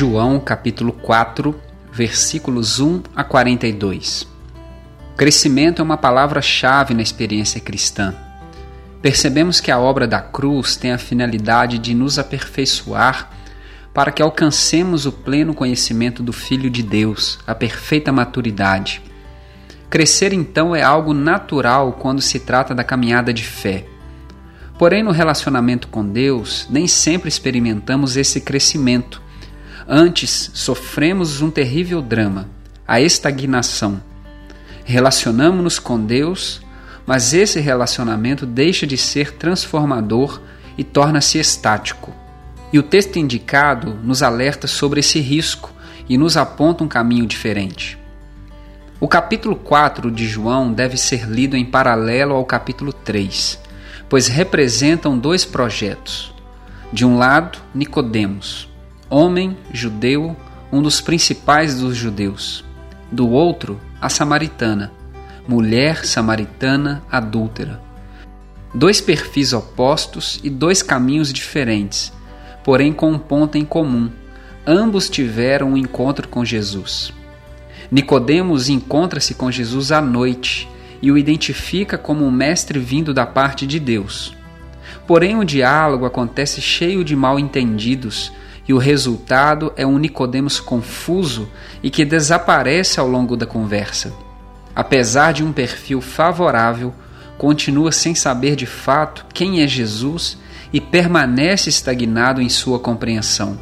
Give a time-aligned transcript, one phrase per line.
[0.00, 1.54] João capítulo 4,
[1.92, 4.26] versículos 1 a 42.
[5.14, 8.14] Crescimento é uma palavra-chave na experiência cristã.
[9.02, 13.28] Percebemos que a obra da cruz tem a finalidade de nos aperfeiçoar
[13.92, 19.02] para que alcancemos o pleno conhecimento do Filho de Deus, a perfeita maturidade.
[19.90, 23.84] Crescer então é algo natural quando se trata da caminhada de fé.
[24.78, 29.28] Porém, no relacionamento com Deus, nem sempre experimentamos esse crescimento.
[29.92, 32.48] Antes, sofremos um terrível drama,
[32.86, 34.00] a estagnação.
[34.84, 36.62] Relacionamos-nos com Deus,
[37.04, 40.40] mas esse relacionamento deixa de ser transformador
[40.78, 42.14] e torna-se estático.
[42.72, 45.72] E o texto indicado nos alerta sobre esse risco
[46.08, 47.98] e nos aponta um caminho diferente.
[49.00, 53.58] O capítulo 4 de João deve ser lido em paralelo ao capítulo 3,
[54.08, 56.32] pois representam dois projetos.
[56.92, 58.69] De um lado, Nicodemos,
[59.10, 60.36] homem judeu,
[60.72, 62.64] um dos principais dos judeus.
[63.10, 64.92] Do outro, a samaritana,
[65.48, 67.82] mulher samaritana adúltera.
[68.72, 72.12] Dois perfis opostos e dois caminhos diferentes,
[72.62, 74.08] porém com um ponto em comum.
[74.64, 77.12] Ambos tiveram um encontro com Jesus.
[77.90, 80.68] Nicodemos encontra-se com Jesus à noite
[81.02, 84.36] e o identifica como um mestre vindo da parte de Deus.
[85.04, 88.30] Porém, o diálogo acontece cheio de mal-entendidos
[88.70, 91.50] e o resultado é um Nicodemos confuso
[91.82, 94.14] e que desaparece ao longo da conversa.
[94.76, 96.94] Apesar de um perfil favorável,
[97.36, 100.38] continua sem saber de fato quem é Jesus
[100.72, 103.58] e permanece estagnado em sua compreensão.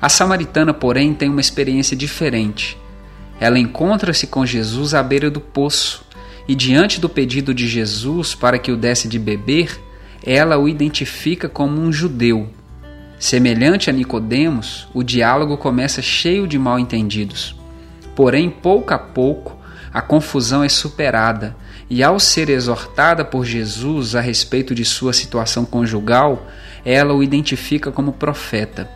[0.00, 2.78] A samaritana, porém, tem uma experiência diferente.
[3.40, 6.04] Ela encontra-se com Jesus à beira do poço
[6.46, 9.76] e, diante do pedido de Jesus para que o desse de beber,
[10.24, 12.48] ela o identifica como um judeu.
[13.24, 17.58] Semelhante a Nicodemos, o diálogo começa cheio de mal-entendidos.
[18.14, 19.56] Porém, pouco a pouco,
[19.90, 21.56] a confusão é superada
[21.88, 26.46] e, ao ser exortada por Jesus a respeito de sua situação conjugal,
[26.84, 28.90] ela o identifica como profeta.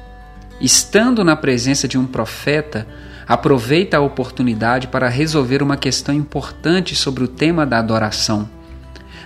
[0.60, 2.86] Estando na presença de um profeta,
[3.26, 8.47] aproveita a oportunidade para resolver uma questão importante sobre o tema da adoração.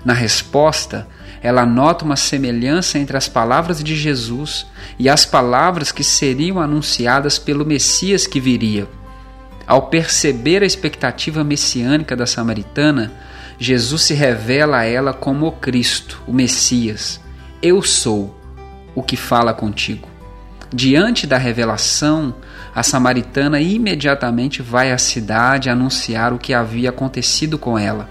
[0.04, 1.08] Na resposta,
[1.42, 4.66] ela nota uma semelhança entre as palavras de Jesus
[4.98, 8.86] e as palavras que seriam anunciadas pelo Messias que viria.
[9.66, 13.12] Ao perceber a expectativa messiânica da samaritana,
[13.58, 17.20] Jesus se revela a ela como o Cristo, o Messias.
[17.60, 18.36] Eu sou
[18.94, 20.08] o que fala contigo.
[20.72, 22.34] Diante da revelação,
[22.74, 28.08] a samaritana imediatamente vai à cidade anunciar o que havia acontecido com ela.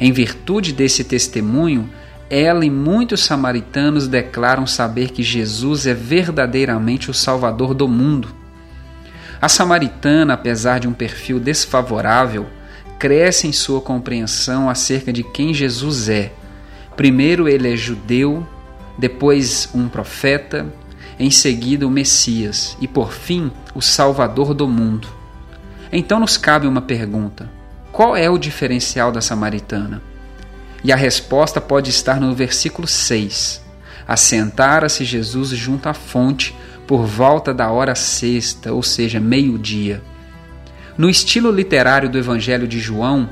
[0.00, 1.90] Em virtude desse testemunho,
[2.30, 8.28] ela e muitos samaritanos declaram saber que Jesus é verdadeiramente o Salvador do mundo.
[9.40, 12.46] A samaritana, apesar de um perfil desfavorável,
[12.98, 16.32] cresce em sua compreensão acerca de quem Jesus é.
[16.96, 18.46] Primeiro, ele é judeu,
[18.98, 20.66] depois, um profeta,
[21.18, 25.08] em seguida o Messias e, por fim, o Salvador do mundo.
[25.92, 27.48] Então nos cabe uma pergunta:
[27.90, 30.02] qual é o diferencial da samaritana?
[30.82, 33.62] E a resposta pode estar no versículo 6.
[34.06, 36.54] Assentara-se Jesus junto à fonte
[36.86, 40.02] por volta da hora sexta, ou seja, meio-dia.
[40.96, 43.28] No estilo literário do Evangelho de João,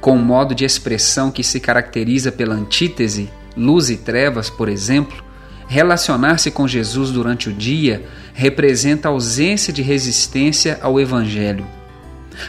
[0.00, 5.28] com um modo de expressão que se caracteriza pela antítese, luz e trevas, por exemplo,
[5.68, 11.66] Relacionar-se com Jesus durante o dia representa ausência de resistência ao Evangelho.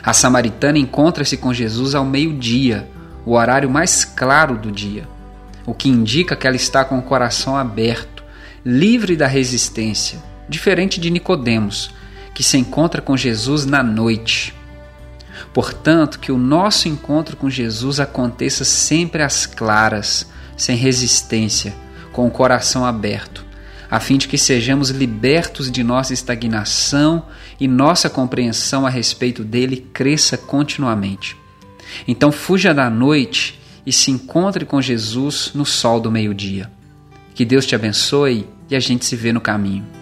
[0.02, 2.88] A samaritana encontra-se com Jesus ao meio-dia,
[3.30, 5.08] o horário mais claro do dia,
[5.64, 8.24] o que indica que ela está com o coração aberto,
[8.66, 10.18] livre da resistência,
[10.50, 11.92] diferente de Nicodemos,
[12.34, 14.56] que se encontra com Jesus na noite.
[15.54, 20.26] Portanto, que o nosso encontro com Jesus aconteça sempre às claras,
[20.58, 21.76] sem resistência
[22.12, 23.46] com o coração aberto,
[23.92, 27.28] a fim de que sejamos libertos de nossa estagnação
[27.60, 31.38] e nossa compreensão a respeito dele cresça continuamente.
[32.08, 36.72] Então fuja da noite e se encontre com Jesus no sol do meio-dia.
[37.34, 39.99] Que Deus te abençoe e a gente se vê no caminho.